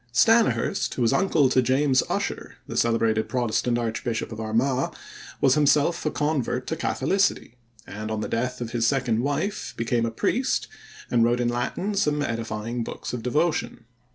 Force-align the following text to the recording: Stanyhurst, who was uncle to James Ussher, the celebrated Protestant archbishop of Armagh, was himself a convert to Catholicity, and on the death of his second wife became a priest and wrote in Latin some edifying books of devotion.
Stanyhurst, 0.11 0.95
who 0.95 1.03
was 1.03 1.13
uncle 1.13 1.47
to 1.49 1.61
James 1.61 2.01
Ussher, 2.09 2.55
the 2.65 2.75
celebrated 2.75 3.29
Protestant 3.29 3.77
archbishop 3.77 4.31
of 4.31 4.39
Armagh, 4.39 4.95
was 5.41 5.53
himself 5.53 6.03
a 6.07 6.09
convert 6.09 6.65
to 6.65 6.75
Catholicity, 6.75 7.53
and 7.85 8.09
on 8.09 8.21
the 8.21 8.27
death 8.27 8.61
of 8.61 8.71
his 8.71 8.87
second 8.87 9.19
wife 9.19 9.75
became 9.77 10.07
a 10.07 10.09
priest 10.09 10.67
and 11.11 11.23
wrote 11.23 11.39
in 11.39 11.49
Latin 11.49 11.93
some 11.93 12.23
edifying 12.23 12.83
books 12.83 13.13
of 13.13 13.21
devotion. 13.21 13.85